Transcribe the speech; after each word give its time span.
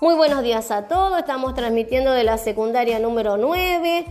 Muy 0.00 0.14
buenos 0.14 0.42
días 0.42 0.70
a 0.70 0.88
todos, 0.88 1.18
estamos 1.18 1.54
transmitiendo 1.54 2.12
de 2.12 2.24
la 2.24 2.38
secundaria 2.38 2.98
número 2.98 3.36
9. 3.36 4.06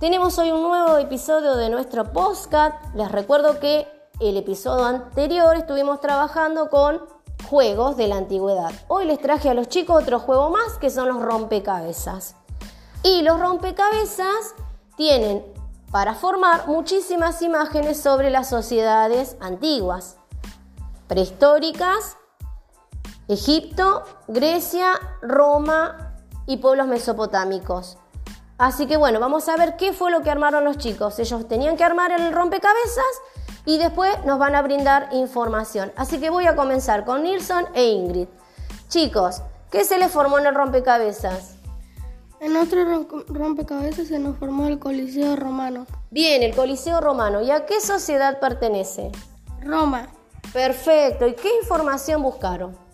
Tenemos 0.00 0.36
hoy 0.36 0.50
un 0.50 0.62
nuevo 0.62 0.98
episodio 0.98 1.54
de 1.54 1.70
nuestro 1.70 2.12
podcast. 2.12 2.74
Les 2.96 3.08
recuerdo 3.12 3.60
que 3.60 3.86
el 4.18 4.36
episodio 4.36 4.84
anterior 4.84 5.54
estuvimos 5.54 6.00
trabajando 6.00 6.68
con 6.70 7.00
juegos 7.48 7.96
de 7.96 8.08
la 8.08 8.16
antigüedad. 8.16 8.72
Hoy 8.88 9.04
les 9.04 9.20
traje 9.20 9.48
a 9.48 9.54
los 9.54 9.68
chicos 9.68 10.02
otro 10.02 10.18
juego 10.18 10.50
más 10.50 10.76
que 10.80 10.90
son 10.90 11.06
los 11.06 11.22
rompecabezas. 11.22 12.34
Y 13.04 13.22
los 13.22 13.38
rompecabezas 13.38 14.56
tienen 14.96 15.44
para 15.92 16.14
formar 16.14 16.66
muchísimas 16.66 17.42
imágenes 17.42 18.00
sobre 18.00 18.30
las 18.30 18.48
sociedades 18.48 19.36
antiguas, 19.38 20.16
prehistóricas 21.06 22.16
Egipto, 23.28 24.04
Grecia, 24.26 24.92
Roma 25.20 26.14
y 26.46 26.56
pueblos 26.56 26.86
mesopotámicos. 26.86 27.98
Así 28.56 28.86
que 28.86 28.96
bueno, 28.96 29.20
vamos 29.20 29.48
a 29.48 29.56
ver 29.56 29.76
qué 29.76 29.92
fue 29.92 30.10
lo 30.10 30.22
que 30.22 30.30
armaron 30.30 30.64
los 30.64 30.78
chicos. 30.78 31.18
Ellos 31.18 31.46
tenían 31.46 31.76
que 31.76 31.84
armar 31.84 32.10
el 32.10 32.32
rompecabezas 32.32 33.04
y 33.66 33.78
después 33.78 34.12
nos 34.24 34.38
van 34.38 34.54
a 34.54 34.62
brindar 34.62 35.10
información. 35.12 35.92
Así 35.94 36.18
que 36.18 36.30
voy 36.30 36.46
a 36.46 36.56
comenzar 36.56 37.04
con 37.04 37.22
Nilsson 37.22 37.66
e 37.74 37.84
Ingrid. 37.84 38.28
Chicos, 38.88 39.42
¿qué 39.70 39.84
se 39.84 39.98
les 39.98 40.10
formó 40.10 40.38
en 40.38 40.46
el 40.46 40.54
rompecabezas? 40.54 41.56
En 42.40 42.54
nuestro 42.54 42.82
rompecabezas 43.28 44.08
se 44.08 44.18
nos 44.18 44.38
formó 44.38 44.68
el 44.68 44.78
Coliseo 44.78 45.36
Romano. 45.36 45.86
Bien, 46.10 46.42
el 46.42 46.56
Coliseo 46.56 47.00
Romano. 47.00 47.42
¿Y 47.42 47.50
a 47.50 47.66
qué 47.66 47.80
sociedad 47.80 48.40
pertenece? 48.40 49.12
Roma. 49.60 50.08
Perfecto. 50.52 51.26
¿Y 51.26 51.34
qué 51.34 51.50
información 51.60 52.22
buscaron? 52.22 52.87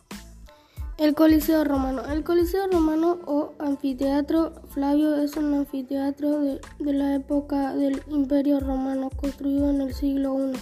El 0.96 1.14
Coliseo 1.16 1.64
Romano. 1.64 2.02
El 2.04 2.22
Coliseo 2.22 2.68
Romano 2.68 3.18
o 3.26 3.52
anfiteatro 3.58 4.52
Flavio 4.68 5.16
es 5.16 5.36
un 5.36 5.52
anfiteatro 5.52 6.38
de, 6.38 6.60
la 6.78 7.16
época 7.16 7.74
del 7.74 8.00
Imperio 8.08 8.60
Romano, 8.60 9.10
construido 9.10 9.70
en 9.70 9.80
el 9.80 9.92
siglo 9.92 10.36
I. 10.38 10.56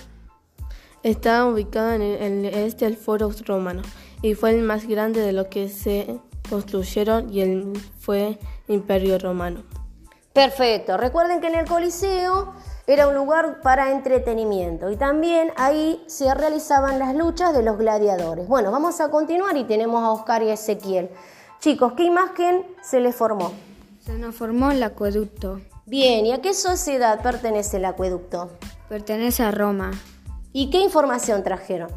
Está 1.02 1.44
ubicado 1.44 1.92
en 1.92 2.02
el, 2.02 2.44
este 2.46 2.86
del 2.86 2.96
Foro 2.96 3.30
Romano 3.44 3.82
y 4.22 4.34
fue 4.34 4.52
el 4.52 4.62
más 4.62 4.88
grande 4.88 5.20
de 5.20 5.32
lo 5.32 5.50
que 5.50 5.68
se 5.68 6.18
construyeron 6.48 7.30
y 7.30 7.42
el, 7.42 7.72
fue 7.98 8.38
Imperio 8.68 9.18
Romano. 9.18 9.64
Perfecto. 10.32 10.96
Recuerden 10.96 11.42
que 11.42 11.48
en 11.48 11.56
el 11.56 11.66
Coliseo 11.66 12.54
era 12.86 13.06
un 13.06 13.14
lugar 13.14 13.60
para 13.62 13.92
entretenimiento 13.92 14.90
y 14.90 14.96
también 14.96 15.52
ahí 15.56 16.02
se 16.06 16.32
realizaban 16.34 16.98
las 16.98 17.14
luchas 17.14 17.54
de 17.54 17.62
los 17.62 17.78
gladiadores. 17.78 18.48
Bueno, 18.48 18.72
vamos 18.72 19.00
a 19.00 19.10
continuar 19.10 19.56
y 19.56 19.64
tenemos 19.64 20.02
a 20.02 20.10
Oscar 20.10 20.42
y 20.42 20.50
a 20.50 20.54
Ezequiel. 20.54 21.10
Chicos, 21.60 21.92
¿qué 21.96 22.04
imagen 22.04 22.66
se 22.82 23.00
les 23.00 23.14
formó? 23.14 23.52
Se 24.04 24.18
nos 24.18 24.34
formó 24.34 24.72
el 24.72 24.82
acueducto. 24.82 25.60
Bien, 25.86 26.26
¿y 26.26 26.32
a 26.32 26.40
qué 26.40 26.54
sociedad 26.54 27.22
pertenece 27.22 27.76
el 27.76 27.84
acueducto? 27.84 28.50
Pertenece 28.88 29.44
a 29.44 29.52
Roma. 29.52 29.92
¿Y 30.52 30.70
qué 30.70 30.80
información 30.80 31.44
trajeron? 31.44 31.88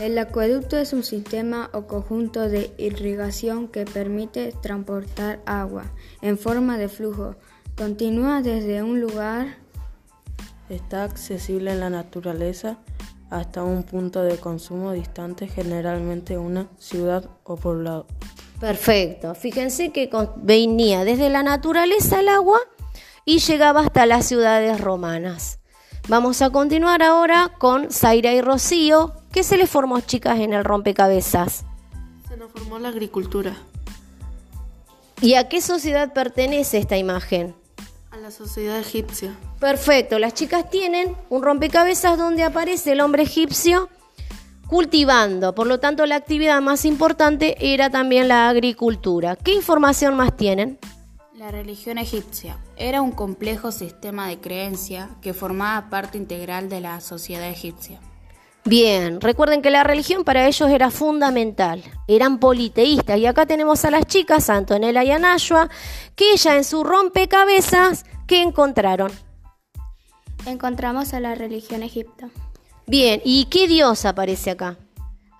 El 0.00 0.18
acueducto 0.18 0.76
es 0.78 0.92
un 0.92 1.04
sistema 1.04 1.70
o 1.72 1.86
conjunto 1.86 2.48
de 2.48 2.72
irrigación 2.78 3.68
que 3.68 3.84
permite 3.84 4.52
transportar 4.62 5.40
agua 5.46 5.84
en 6.20 6.38
forma 6.38 6.78
de 6.78 6.88
flujo. 6.88 7.36
Continúa 7.76 8.40
desde 8.40 8.82
un 8.82 9.00
lugar 9.00 9.63
Está 10.68 11.04
accesible 11.04 11.72
en 11.72 11.80
la 11.80 11.90
naturaleza 11.90 12.78
hasta 13.30 13.62
un 13.62 13.82
punto 13.82 14.22
de 14.22 14.38
consumo 14.38 14.92
distante, 14.92 15.48
generalmente 15.48 16.38
una 16.38 16.68
ciudad 16.78 17.28
o 17.44 17.56
poblado. 17.56 18.06
Perfecto. 18.60 19.34
Fíjense 19.34 19.90
que 19.90 20.10
venía 20.36 21.04
desde 21.04 21.28
la 21.28 21.42
naturaleza 21.42 22.20
el 22.20 22.28
agua 22.28 22.58
y 23.24 23.38
llegaba 23.38 23.80
hasta 23.80 24.06
las 24.06 24.26
ciudades 24.26 24.80
romanas. 24.80 25.58
Vamos 26.08 26.42
a 26.42 26.50
continuar 26.50 27.02
ahora 27.02 27.52
con 27.58 27.90
Zaira 27.90 28.32
y 28.32 28.40
Rocío. 28.40 29.14
¿Qué 29.32 29.42
se 29.42 29.56
les 29.56 29.70
formó, 29.70 30.00
chicas, 30.00 30.38
en 30.38 30.52
el 30.52 30.64
rompecabezas? 30.64 31.64
Se 32.28 32.36
nos 32.36 32.52
formó 32.52 32.78
la 32.78 32.88
agricultura. 32.88 33.56
¿Y 35.20 35.34
a 35.34 35.48
qué 35.48 35.60
sociedad 35.60 36.12
pertenece 36.12 36.78
esta 36.78 36.98
imagen? 36.98 37.54
La 38.24 38.30
sociedad 38.30 38.78
egipcia. 38.78 39.36
Perfecto, 39.60 40.18
las 40.18 40.32
chicas 40.32 40.70
tienen 40.70 41.14
un 41.28 41.42
rompecabezas 41.42 42.16
donde 42.16 42.42
aparece 42.42 42.92
el 42.92 43.02
hombre 43.02 43.24
egipcio 43.24 43.90
cultivando, 44.66 45.54
por 45.54 45.66
lo 45.66 45.78
tanto 45.78 46.06
la 46.06 46.16
actividad 46.16 46.62
más 46.62 46.86
importante 46.86 47.54
era 47.60 47.90
también 47.90 48.28
la 48.28 48.48
agricultura. 48.48 49.36
¿Qué 49.36 49.52
información 49.52 50.16
más 50.16 50.34
tienen? 50.38 50.78
La 51.34 51.50
religión 51.50 51.98
egipcia 51.98 52.56
era 52.78 53.02
un 53.02 53.12
complejo 53.12 53.70
sistema 53.70 54.26
de 54.28 54.38
creencia 54.40 55.10
que 55.20 55.34
formaba 55.34 55.90
parte 55.90 56.16
integral 56.16 56.70
de 56.70 56.80
la 56.80 57.02
sociedad 57.02 57.50
egipcia. 57.50 58.00
Bien, 58.66 59.20
recuerden 59.20 59.60
que 59.60 59.70
la 59.70 59.84
religión 59.84 60.24
para 60.24 60.46
ellos 60.46 60.70
era 60.70 60.90
fundamental, 60.90 61.84
eran 62.08 62.38
politeístas 62.38 63.18
y 63.18 63.26
acá 63.26 63.44
tenemos 63.44 63.84
a 63.84 63.90
las 63.90 64.06
chicas, 64.06 64.48
Antonella 64.48 65.04
y 65.04 65.10
Anashua, 65.10 65.68
que 66.16 66.32
ella 66.32 66.56
en 66.56 66.64
su 66.64 66.82
rompecabezas, 66.82 68.06
¿qué 68.26 68.42
encontraron? 68.42 69.10
Encontramos 70.46 71.14
a 71.14 71.20
la 71.20 71.34
religión 71.34 71.82
egipta. 71.82 72.28
Bien, 72.86 73.20
¿y 73.24 73.46
qué 73.46 73.66
dios 73.66 74.04
aparece 74.04 74.50
acá? 74.50 74.76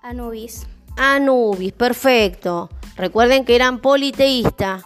Anubis. 0.01 0.65
Anubis, 0.97 1.73
perfecto. 1.73 2.69
Recuerden 2.95 3.45
que 3.45 3.55
eran 3.55 3.79
politeístas. 3.79 4.83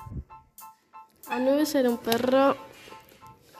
Anubis 1.30 1.76
era 1.76 1.90
un 1.90 1.98
perro. 1.98 2.58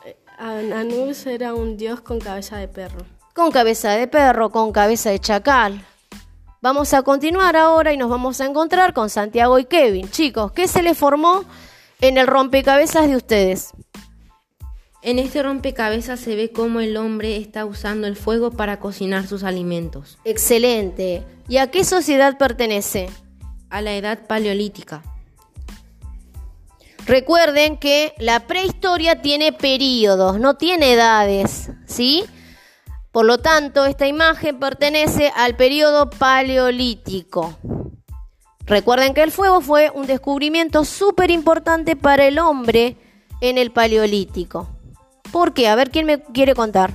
Eh, 0.04 0.16
Anubis 0.38 1.24
era 1.26 1.54
un 1.54 1.76
dios 1.76 2.00
con 2.00 2.18
cabeza 2.18 2.56
de 2.56 2.68
perro. 2.68 3.06
Con 3.34 3.52
cabeza 3.52 3.92
de 3.92 4.08
perro, 4.08 4.50
con 4.50 4.72
cabeza 4.72 5.10
de 5.10 5.20
chacal. 5.20 5.84
Vamos 6.60 6.92
a 6.92 7.02
continuar 7.02 7.56
ahora 7.56 7.92
y 7.92 7.96
nos 7.96 8.10
vamos 8.10 8.40
a 8.40 8.46
encontrar 8.46 8.92
con 8.92 9.08
Santiago 9.08 9.58
y 9.58 9.64
Kevin. 9.64 10.10
Chicos, 10.10 10.52
¿qué 10.52 10.68
se 10.68 10.82
les 10.82 10.98
formó 10.98 11.44
en 12.02 12.18
el 12.18 12.26
rompecabezas 12.26 13.08
de 13.08 13.16
ustedes? 13.16 13.72
En 15.02 15.18
este 15.18 15.42
rompecabezas 15.42 16.20
se 16.20 16.36
ve 16.36 16.52
cómo 16.52 16.80
el 16.80 16.98
hombre 16.98 17.36
está 17.36 17.64
usando 17.64 18.06
el 18.06 18.16
fuego 18.16 18.50
para 18.50 18.78
cocinar 18.80 19.26
sus 19.26 19.44
alimentos. 19.44 20.18
Excelente. 20.24 21.22
¿Y 21.48 21.56
a 21.56 21.70
qué 21.70 21.84
sociedad 21.84 22.36
pertenece? 22.36 23.08
A 23.70 23.80
la 23.80 23.94
edad 23.94 24.26
paleolítica. 24.26 25.02
Recuerden 27.06 27.78
que 27.78 28.12
la 28.18 28.46
prehistoria 28.46 29.22
tiene 29.22 29.52
periodos, 29.52 30.38
no 30.38 30.54
tiene 30.58 30.92
edades, 30.92 31.70
¿sí? 31.86 32.24
Por 33.10 33.24
lo 33.24 33.38
tanto, 33.38 33.86
esta 33.86 34.06
imagen 34.06 34.60
pertenece 34.60 35.32
al 35.34 35.56
periodo 35.56 36.10
paleolítico. 36.10 37.56
Recuerden 38.66 39.14
que 39.14 39.22
el 39.22 39.32
fuego 39.32 39.62
fue 39.62 39.90
un 39.90 40.06
descubrimiento 40.06 40.84
súper 40.84 41.30
importante 41.30 41.96
para 41.96 42.26
el 42.26 42.38
hombre 42.38 42.96
en 43.40 43.56
el 43.56 43.72
paleolítico. 43.72 44.68
¿Por 45.32 45.52
qué? 45.54 45.68
A 45.68 45.74
ver 45.74 45.90
quién 45.90 46.06
me 46.06 46.20
quiere 46.22 46.54
contar. 46.54 46.92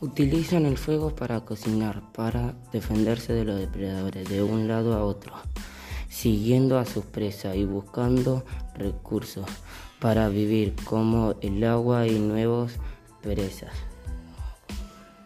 Utilizan 0.00 0.64
el 0.64 0.78
fuego 0.78 1.14
para 1.14 1.40
cocinar, 1.40 2.02
para 2.12 2.54
defenderse 2.72 3.32
de 3.32 3.44
los 3.44 3.58
depredadores 3.58 4.28
de 4.28 4.42
un 4.42 4.68
lado 4.68 4.94
a 4.94 5.04
otro, 5.04 5.32
siguiendo 6.08 6.78
a 6.78 6.84
sus 6.84 7.04
presas 7.04 7.56
y 7.56 7.64
buscando 7.64 8.44
recursos 8.76 9.46
para 9.98 10.28
vivir 10.28 10.74
como 10.84 11.34
el 11.40 11.64
agua 11.64 12.06
y 12.06 12.18
nuevos 12.18 12.72
presas. 13.22 13.72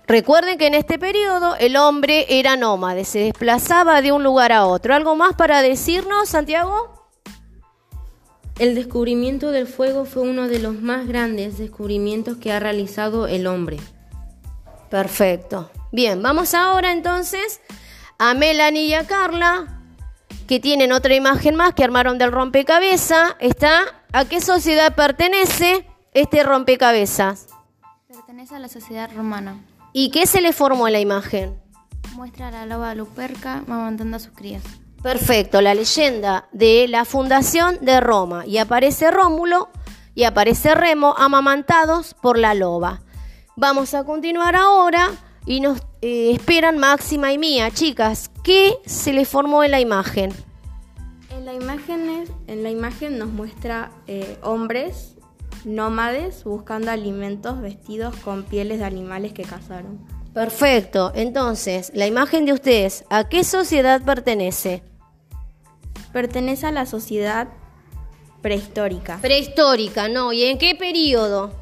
Recuerden 0.06 0.58
que 0.58 0.66
en 0.66 0.74
este 0.74 0.98
periodo 0.98 1.54
el 1.56 1.76
hombre 1.76 2.26
era 2.28 2.56
nómade, 2.56 3.04
se 3.04 3.18
desplazaba 3.20 4.02
de 4.02 4.12
un 4.12 4.22
lugar 4.22 4.52
a 4.52 4.66
otro. 4.66 4.94
¿Algo 4.94 5.16
más 5.16 5.34
para 5.34 5.62
decirnos, 5.62 6.30
Santiago? 6.30 7.01
El 8.58 8.74
descubrimiento 8.74 9.50
del 9.50 9.66
fuego 9.66 10.04
fue 10.04 10.22
uno 10.22 10.46
de 10.46 10.58
los 10.58 10.80
más 10.80 11.06
grandes 11.06 11.58
descubrimientos 11.58 12.36
que 12.36 12.52
ha 12.52 12.60
realizado 12.60 13.26
el 13.26 13.46
hombre. 13.46 13.78
Perfecto. 14.90 15.70
Bien, 15.90 16.22
vamos 16.22 16.54
ahora 16.54 16.92
entonces 16.92 17.60
a 18.18 18.34
Melanie 18.34 18.86
y 18.86 18.94
a 18.94 19.06
Carla, 19.06 19.80
que 20.46 20.60
tienen 20.60 20.92
otra 20.92 21.14
imagen 21.14 21.56
más 21.56 21.74
que 21.74 21.82
armaron 21.82 22.18
del 22.18 22.30
rompecabezas. 22.30 23.34
Está, 23.40 23.84
¿a 24.12 24.26
qué 24.26 24.40
sociedad 24.40 24.94
pertenece 24.94 25.86
este 26.12 26.42
rompecabezas? 26.42 27.48
Pertenece 28.06 28.54
a 28.54 28.58
la 28.58 28.68
sociedad 28.68 29.10
romana. 29.14 29.56
¿Y 29.94 30.10
qué 30.10 30.26
se 30.26 30.40
le 30.40 30.52
formó 30.52 30.86
en 30.86 30.92
la 30.92 31.00
imagen? 31.00 31.58
Muestra 32.14 32.48
a 32.48 32.50
la 32.50 32.66
loba 32.66 32.94
Luperca 32.94 33.64
mamantando 33.66 34.18
a 34.18 34.20
sus 34.20 34.32
crías. 34.32 34.62
Perfecto, 35.02 35.60
la 35.60 35.74
leyenda 35.74 36.48
de 36.52 36.86
la 36.88 37.04
fundación 37.04 37.78
de 37.80 38.00
Roma. 38.00 38.46
Y 38.46 38.58
aparece 38.58 39.10
Rómulo 39.10 39.68
y 40.14 40.24
aparece 40.24 40.76
Remo 40.76 41.14
amamantados 41.18 42.14
por 42.14 42.38
la 42.38 42.54
loba. 42.54 43.02
Vamos 43.56 43.94
a 43.94 44.04
continuar 44.04 44.54
ahora 44.54 45.10
y 45.44 45.60
nos 45.60 45.80
eh, 46.02 46.30
esperan 46.32 46.78
Máxima 46.78 47.32
y 47.32 47.38
Mía. 47.38 47.70
Chicas, 47.72 48.30
¿qué 48.44 48.76
se 48.86 49.12
les 49.12 49.28
formó 49.28 49.64
en 49.64 49.72
la 49.72 49.80
imagen? 49.80 50.32
En 51.30 51.46
la 51.46 51.54
imagen, 51.54 52.24
en 52.46 52.62
la 52.62 52.70
imagen 52.70 53.18
nos 53.18 53.28
muestra 53.28 53.90
eh, 54.06 54.38
hombres 54.42 55.16
nómades 55.64 56.44
buscando 56.44 56.90
alimentos 56.90 57.60
vestidos 57.60 58.14
con 58.16 58.44
pieles 58.44 58.78
de 58.78 58.84
animales 58.84 59.32
que 59.32 59.42
cazaron. 59.42 60.06
Perfecto. 60.32 61.12
Entonces, 61.14 61.90
la 61.94 62.06
imagen 62.06 62.46
de 62.46 62.52
ustedes, 62.52 63.04
¿a 63.10 63.28
qué 63.28 63.44
sociedad 63.44 64.00
pertenece? 64.02 64.82
Pertenece 66.12 66.66
a 66.66 66.72
la 66.72 66.86
sociedad 66.86 67.48
prehistórica. 68.42 69.18
Prehistórica, 69.20 70.08
no. 70.08 70.32
¿Y 70.32 70.44
en 70.44 70.58
qué 70.58 70.74
periodo? 70.74 71.52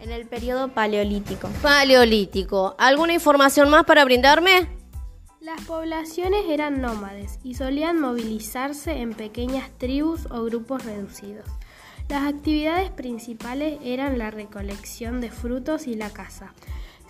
En 0.00 0.10
el 0.10 0.26
periodo 0.26 0.68
paleolítico. 0.68 1.48
Paleolítico. 1.62 2.74
¿Alguna 2.78 3.12
información 3.12 3.68
más 3.68 3.84
para 3.84 4.04
brindarme? 4.04 4.68
Las 5.40 5.60
poblaciones 5.62 6.44
eran 6.48 6.80
nómades 6.80 7.38
y 7.42 7.54
solían 7.54 8.00
movilizarse 8.00 8.92
en 8.92 9.14
pequeñas 9.14 9.70
tribus 9.78 10.26
o 10.30 10.44
grupos 10.44 10.84
reducidos. 10.84 11.46
Las 12.08 12.24
actividades 12.24 12.90
principales 12.90 13.78
eran 13.84 14.18
la 14.18 14.30
recolección 14.30 15.20
de 15.20 15.30
frutos 15.30 15.86
y 15.86 15.94
la 15.94 16.10
caza. 16.10 16.52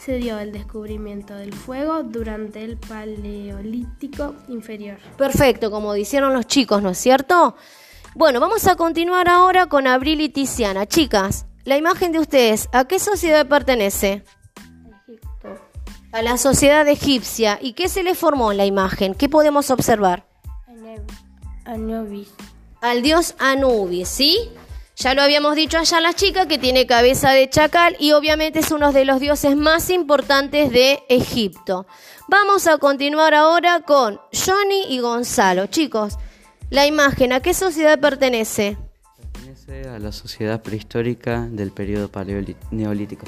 Se 0.05 0.15
dio 0.17 0.39
el 0.39 0.51
descubrimiento 0.51 1.35
del 1.35 1.53
fuego 1.53 2.03
durante 2.03 2.65
el 2.65 2.79
Paleolítico 2.79 4.35
inferior. 4.49 4.97
Perfecto, 5.19 5.71
como 5.71 5.93
dijeron 5.93 6.33
los 6.33 6.47
chicos, 6.47 6.83
¿no 6.83 6.91
es 6.91 6.99
cierto? 6.99 7.55
Bueno, 8.15 8.41
vamos 8.41 8.67
a 8.67 8.77
continuar 8.77 9.29
ahora 9.29 9.67
con 9.67 9.87
Abril 9.87 10.23
y 10.23 10.31
Tiziana. 10.31 10.87
Chicas, 10.87 11.45
la 11.65 11.77
imagen 11.77 12.13
de 12.13 12.19
ustedes, 12.19 12.71
¿a 12.73 12.87
qué 12.87 12.99
sociedad 12.99 13.47
pertenece? 13.47 14.25
Egipto. 15.07 15.61
A 16.13 16.23
la 16.23 16.39
sociedad 16.39 16.89
egipcia. 16.89 17.59
¿Y 17.61 17.75
qué 17.75 17.91
se 17.91 18.03
le 18.03 18.15
formó 18.15 18.53
en 18.53 18.57
la 18.57 18.65
imagen? 18.65 19.15
¿Qué 19.15 19.29
podemos 19.29 19.71
observar? 19.71 20.27
Anubis. 21.67 22.29
Al 22.81 23.03
dios 23.03 23.35
Anubis, 23.39 24.09
¿sí? 24.09 24.51
Ya 25.01 25.15
lo 25.15 25.23
habíamos 25.23 25.57
dicho 25.57 25.79
allá 25.79 25.99
la 26.03 26.13
chica 26.13 26.47
que 26.47 26.59
tiene 26.59 26.85
cabeza 26.85 27.31
de 27.31 27.49
chacal 27.49 27.97
y 27.99 28.13
obviamente 28.13 28.59
es 28.59 28.71
uno 28.71 28.93
de 28.93 29.07
los 29.07 29.19
dioses 29.19 29.57
más 29.57 29.89
importantes 29.89 30.71
de 30.71 31.03
Egipto. 31.09 31.87
Vamos 32.29 32.67
a 32.67 32.77
continuar 32.77 33.33
ahora 33.33 33.81
con 33.81 34.21
Johnny 34.31 34.85
y 34.91 34.99
Gonzalo. 34.99 35.69
Chicos, 35.69 36.19
la 36.69 36.87
imagen, 36.87 37.33
¿a 37.33 37.41
qué 37.41 37.55
sociedad 37.55 37.99
pertenece? 37.99 38.77
Pertenece 39.33 39.89
a 39.89 39.99
la 39.99 40.13
sociedad 40.13 40.61
prehistórica 40.61 41.49
del 41.51 41.71
periodo 41.71 42.11
neolítico. 42.71 43.25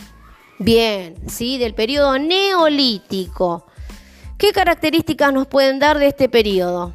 Bien, 0.58 1.16
sí, 1.26 1.56
del 1.56 1.72
periodo 1.72 2.18
neolítico. 2.18 3.66
¿Qué 4.36 4.52
características 4.52 5.32
nos 5.32 5.46
pueden 5.46 5.78
dar 5.78 5.98
de 5.98 6.08
este 6.08 6.28
periodo? 6.28 6.92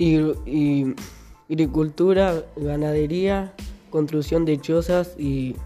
y 0.00 0.94
agricultura, 1.48 2.42
ganadería, 2.56 3.54
construcción 3.90 4.44
de 4.44 4.60
chozas 4.60 5.14
y 5.18 5.56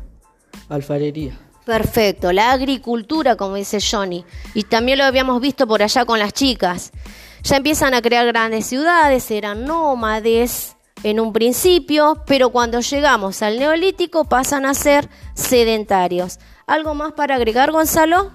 alfarería. 0.69 1.39
Perfecto, 1.65 2.33
la 2.33 2.53
agricultura, 2.53 3.37
como 3.37 3.57
dice 3.57 3.79
Johnny, 3.81 4.25
y 4.55 4.65
también 4.65 4.99
lo 4.99 5.05
habíamos 5.05 5.41
visto 5.41 5.67
por 5.67 5.83
allá 5.83 6.05
con 6.05 6.19
las 6.19 6.33
chicas. 6.33 6.93
Ya 7.43 7.57
empiezan 7.57 7.95
a 7.95 8.03
crear 8.03 8.27
grandes 8.27 8.67
ciudades, 8.67 9.31
eran 9.31 9.65
nómades 9.65 10.77
en 11.03 11.19
un 11.19 11.33
principio, 11.33 12.23
pero 12.27 12.51
cuando 12.51 12.81
llegamos 12.81 13.43
al 13.43 13.59
neolítico 13.59 14.25
pasan 14.25 14.67
a 14.67 14.75
ser 14.75 15.09
sedentarios. 15.35 16.39
¿Algo 16.67 16.95
más 16.95 17.13
para 17.13 17.37
agregar, 17.37 17.73
Gonzalo? 17.73 18.31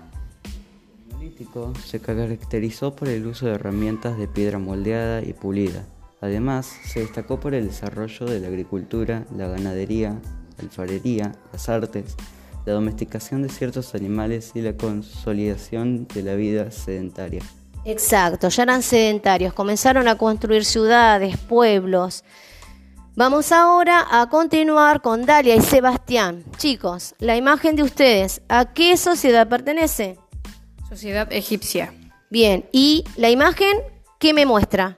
El 1.12 1.20
neolítico 1.20 1.74
se 1.86 2.02
caracterizó 2.02 2.94
por 2.96 3.08
el 3.08 3.26
uso 3.26 3.46
de 3.46 3.54
herramientas 3.54 4.18
de 4.18 4.28
piedra 4.28 4.60
moldeada 4.60 5.22
y 5.22 5.34
pulida 5.34 5.86
Además, 6.22 6.72
se 6.86 7.02
destacó 7.02 7.40
por 7.40 7.54
el 7.54 7.68
desarrollo 7.68 8.26
de 8.26 8.40
la 8.40 8.48
agricultura, 8.48 9.26
la 9.36 9.48
ganadería, 9.48 10.20
la 10.58 10.64
alfarería, 10.64 11.32
las 11.52 11.70
artes, 11.70 12.16
la 12.66 12.74
domesticación 12.74 13.44
de 13.44 13.50
ciertos 13.50 13.96
animales 13.96 14.52
y 14.56 14.62
la 14.62 14.76
consolidación 14.76 16.08
de 16.08 16.24
la 16.24 16.36
vida 16.36 16.72
sedentaria. 16.72 17.42
Exacto, 17.86 18.50
ya 18.50 18.64
eran 18.64 18.82
sedentarios, 18.82 19.54
comenzaron 19.54 20.08
a 20.08 20.18
construir 20.18 20.66
ciudades, 20.66 21.38
pueblos. 21.38 22.26
Vamos 23.16 23.52
ahora 23.52 24.06
a 24.12 24.30
continuar 24.30 25.02
con 25.02 25.26
Dalia 25.26 25.56
y 25.56 25.62
Sebastián. 25.62 26.44
Chicos, 26.58 27.16
la 27.20 27.38
imagen 27.38 27.76
de 27.76 27.84
ustedes, 27.84 28.42
¿a 28.50 28.74
qué 28.74 28.98
sociedad 28.98 29.48
pertenece? 29.48 30.20
Sociedad 30.90 31.32
egipcia. 31.32 31.94
Bien, 32.30 32.68
¿y 32.72 33.06
la 33.16 33.30
imagen 33.30 33.78
qué 34.20 34.34
me 34.34 34.46
muestra? 34.46 34.98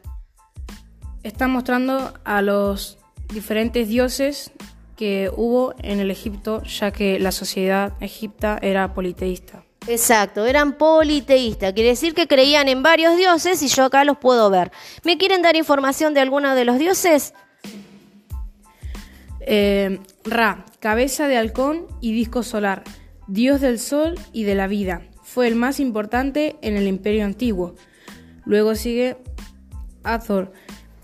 Está 1.23 1.47
mostrando 1.47 2.13
a 2.23 2.41
los 2.41 2.97
diferentes 3.33 3.87
dioses 3.87 4.51
que 4.95 5.31
hubo 5.35 5.73
en 5.81 5.99
el 5.99 6.11
Egipto, 6.11 6.61
ya 6.63 6.91
que 6.91 7.19
la 7.19 7.31
sociedad 7.31 7.93
egipta 8.01 8.59
era 8.61 8.93
politeísta. 8.93 9.63
Exacto, 9.87 10.45
eran 10.45 10.77
politeístas, 10.77 11.73
quiere 11.73 11.89
decir 11.89 12.13
que 12.13 12.27
creían 12.27 12.67
en 12.67 12.83
varios 12.83 13.15
dioses 13.15 13.63
y 13.63 13.67
yo 13.69 13.85
acá 13.85 14.03
los 14.03 14.17
puedo 14.17 14.49
ver. 14.49 14.71
¿Me 15.03 15.17
quieren 15.17 15.41
dar 15.41 15.55
información 15.55 16.13
de 16.13 16.19
alguno 16.19 16.53
de 16.53 16.65
los 16.65 16.77
dioses? 16.77 17.33
Eh, 19.39 19.99
Ra, 20.25 20.65
cabeza 20.79 21.27
de 21.27 21.37
halcón 21.37 21.87
y 22.01 22.11
disco 22.11 22.43
solar, 22.43 22.83
dios 23.27 23.61
del 23.61 23.79
sol 23.79 24.15
y 24.33 24.43
de 24.43 24.55
la 24.55 24.67
vida. 24.67 25.01
Fue 25.23 25.47
el 25.47 25.55
más 25.55 25.79
importante 25.79 26.57
en 26.61 26.75
el 26.75 26.87
imperio 26.87 27.25
antiguo. 27.25 27.75
Luego 28.45 28.75
sigue 28.75 29.17
Azor, 30.03 30.51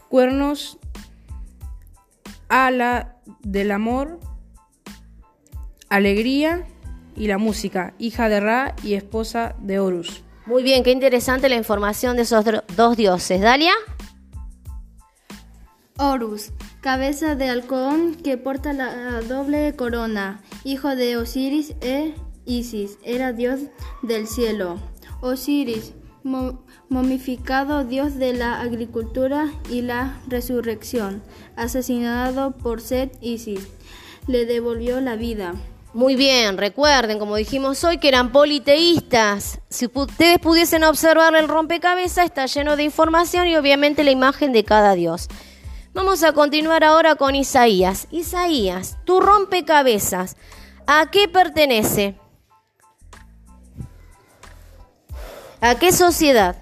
cuernos, 0.10 0.78
ala 2.50 3.18
del 3.42 3.72
amor, 3.72 4.20
alegría 5.90 6.68
y 7.16 7.28
la 7.28 7.38
música, 7.38 7.94
hija 7.98 8.30
de 8.30 8.40
Ra 8.40 8.76
y 8.84 8.94
esposa 8.94 9.56
de 9.60 9.80
Horus. 9.80 10.24
Muy 10.46 10.64
bien, 10.64 10.84
qué 10.84 10.92
interesante 10.92 11.50
la 11.50 11.56
información 11.56 12.16
de 12.16 12.24
esos 12.24 12.46
dos 12.76 12.98
dioses. 12.98 13.42
Dalia. 13.42 13.74
Horus, 15.98 16.52
cabeza 16.82 17.36
de 17.36 17.50
halcón 17.50 18.16
que 18.16 18.38
porta 18.38 18.74
la 18.74 19.22
doble 19.22 19.76
corona, 19.76 20.42
hijo 20.64 20.96
de 20.96 21.18
Osiris 21.18 21.74
e 21.82 22.14
Isis, 22.46 23.00
era 23.04 23.34
dios 23.34 23.62
del 24.04 24.28
cielo. 24.28 24.78
Osiris, 25.22 25.94
momificado 26.90 27.86
dios 27.86 28.16
de 28.16 28.34
la 28.34 28.60
agricultura 28.60 29.52
y 29.70 29.82
la 29.82 30.20
resurrección, 30.28 31.24
asesinado 31.56 32.52
por 32.52 32.82
Set 32.82 33.16
Isis, 33.22 33.68
le 34.28 34.46
devolvió 34.46 35.00
la 35.02 35.16
vida. 35.16 35.54
Muy 35.94 36.16
bien, 36.16 36.58
recuerden, 36.58 37.20
como 37.20 37.38
dijimos 37.38 37.84
hoy, 37.86 38.00
que 38.00 38.10
eran 38.10 38.34
politeístas. 38.34 39.60
Si 39.70 39.86
ustedes 39.94 40.40
pudiesen 40.40 40.84
observar 40.84 41.36
el 41.36 41.48
rompecabezas, 41.48 42.26
está 42.26 42.48
lleno 42.48 42.76
de 42.76 42.84
información 42.84 43.48
y 43.48 43.56
obviamente 43.56 44.04
la 44.04 44.12
imagen 44.12 44.52
de 44.52 44.66
cada 44.66 44.96
dios. 44.96 45.30
Vamos 45.94 46.24
a 46.24 46.34
continuar 46.34 46.84
ahora 46.84 47.16
con 47.16 47.36
Isaías. 47.36 48.08
Isaías, 48.12 48.98
tu 49.06 49.22
rompecabezas, 49.22 50.36
¿a 50.88 51.10
qué 51.12 51.30
pertenece? 51.30 52.16
¿A 55.66 55.80
qué 55.80 55.92
sociedad? 55.92 56.58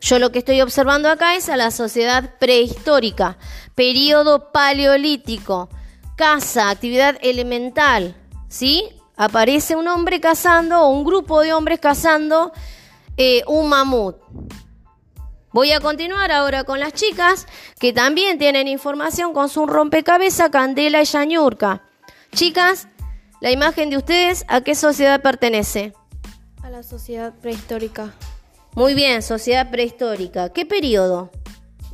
Yo 0.00 0.18
lo 0.18 0.32
que 0.32 0.40
estoy 0.40 0.62
observando 0.62 1.08
acá 1.08 1.36
es 1.36 1.48
a 1.48 1.56
la 1.56 1.70
sociedad 1.70 2.38
prehistórica, 2.40 3.38
periodo 3.76 4.50
paleolítico, 4.50 5.68
caza, 6.16 6.70
actividad 6.70 7.16
elemental, 7.22 8.16
¿sí? 8.48 8.88
Aparece 9.16 9.76
un 9.76 9.86
hombre 9.86 10.18
cazando 10.18 10.80
o 10.80 10.88
un 10.88 11.04
grupo 11.04 11.40
de 11.40 11.52
hombres 11.52 11.78
cazando 11.78 12.50
eh, 13.16 13.44
un 13.46 13.68
mamut. 13.68 14.16
Voy 15.52 15.70
a 15.70 15.78
continuar 15.78 16.32
ahora 16.32 16.64
con 16.64 16.80
las 16.80 16.94
chicas 16.94 17.46
que 17.78 17.92
también 17.92 18.38
tienen 18.38 18.66
información 18.66 19.32
con 19.32 19.48
su 19.48 19.68
rompecabezas 19.68 20.50
Candela 20.50 21.00
y 21.00 21.04
Yañurka. 21.04 21.84
Chicas, 22.34 22.88
la 23.40 23.52
imagen 23.52 23.88
de 23.90 23.98
ustedes, 23.98 24.44
¿a 24.48 24.62
qué 24.62 24.74
sociedad 24.74 25.22
pertenece? 25.22 25.92
A 26.66 26.70
la 26.70 26.82
sociedad 26.82 27.32
prehistórica. 27.32 28.12
Muy 28.74 28.94
bien, 28.94 29.22
sociedad 29.22 29.70
prehistórica. 29.70 30.48
¿Qué 30.48 30.66
periodo? 30.66 31.30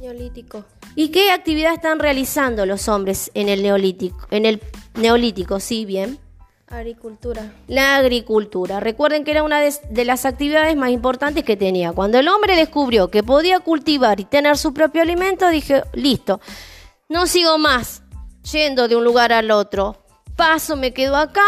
Neolítico. 0.01 0.65
¿Y 0.95 1.11
qué 1.11 1.31
actividad 1.31 1.75
están 1.75 1.99
realizando 1.99 2.65
los 2.65 2.89
hombres 2.89 3.31
en 3.35 3.51
el 3.51 3.63
neolítico? 3.63 4.27
En 4.31 4.47
el 4.47 4.63
neolítico, 4.95 5.61
sí, 5.61 5.85
bien. 5.85 6.19
Agricultura. 6.69 7.53
La 7.69 7.97
agricultura. 7.99 8.81
Recuerden 8.81 9.25
que 9.25 9.33
era 9.33 9.43
una 9.43 9.61
de, 9.61 9.75
de, 9.91 10.05
las 10.07 10.25
actividades 10.25 10.75
más 10.75 10.89
importantes 10.89 11.45
que 11.45 11.59
tenía. 11.59 11.93
Cuando 11.93 12.19
el 12.19 12.29
hombre 12.29 12.57
descubrió 12.57 13.11
que 13.11 13.23
podía 13.23 13.61
cultivar 13.61 14.21
y 14.21 14.25
tener 14.25 14.57
su 14.57 14.73
propio 14.73 15.03
alimento, 15.03 15.51
dije, 15.51 15.83
listo, 15.93 16.41
no 17.11 17.27
sigo 17.27 17.59
más 17.59 18.03
yendo 18.51 18.89
de 18.89 18.97
un 18.97 19.05
lugar 19.05 19.35
al 19.35 19.51
otro. 19.51 20.03
Paso, 20.35 20.77
me 20.77 20.95
quedo 20.95 21.19
acá 21.19 21.45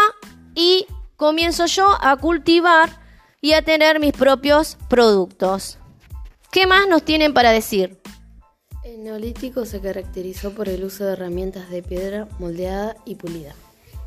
y 0.53 0.85
comienzo 1.15 1.65
yo 1.65 1.97
a 1.99 2.17
cultivar 2.17 3.03
y 3.45 3.53
a 3.53 3.61
tener 3.61 3.99
mis 3.99 4.11
propios 4.11 4.75
productos. 4.87 5.77
¿Qué 6.51 6.65
más 6.65 6.87
nos 6.87 7.03
tienen 7.03 7.31
para 7.31 7.51
decir? 7.51 7.99
El 8.83 9.03
neolítico 9.03 9.67
se 9.67 9.79
caracterizó 9.79 10.55
por 10.55 10.67
el 10.67 10.83
uso 10.83 11.05
de 11.05 11.13
herramientas 11.13 11.69
de 11.69 11.83
piedra 11.83 12.27
moldeada 12.39 12.95
y 13.05 13.13
pulida. 13.13 13.53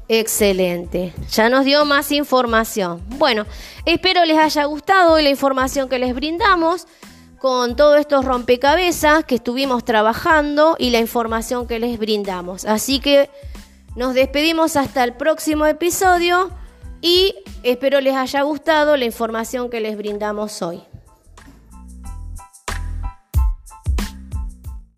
Excelente, 0.08 1.14
ya 1.30 1.48
nos 1.50 1.64
dio 1.64 1.84
más 1.84 2.10
información. 2.10 3.00
Bueno, 3.10 3.46
espero 3.84 4.24
les 4.24 4.38
haya 4.38 4.64
gustado 4.64 5.20
la 5.20 5.30
información 5.30 5.88
que 5.88 6.00
les 6.00 6.16
brindamos 6.16 6.88
con 7.38 7.76
todos 7.76 8.00
estos 8.00 8.24
rompecabezas 8.24 9.24
que 9.24 9.36
estuvimos 9.36 9.84
trabajando 9.84 10.74
y 10.80 10.90
la 10.90 10.98
información 10.98 11.68
que 11.68 11.78
les 11.78 11.96
brindamos. 11.96 12.64
Así 12.64 12.98
que 12.98 13.30
nos 13.94 14.14
despedimos 14.14 14.74
hasta 14.74 15.04
el 15.04 15.12
próximo 15.12 15.64
episodio 15.64 16.50
y 17.00 17.36
espero 17.70 18.00
les 18.00 18.14
haya 18.14 18.42
gustado 18.42 18.96
la 18.96 19.04
información 19.04 19.68
que 19.68 19.80
les 19.80 19.96
brindamos 19.96 20.62
hoy. 20.62 20.87